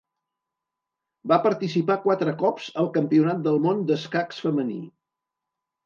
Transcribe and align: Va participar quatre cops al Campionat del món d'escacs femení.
Va 1.33 1.37
participar 1.43 1.99
quatre 2.07 2.35
cops 2.41 2.73
al 2.85 2.91
Campionat 2.99 3.47
del 3.51 3.63
món 3.69 3.87
d'escacs 3.93 4.45
femení. 4.49 4.85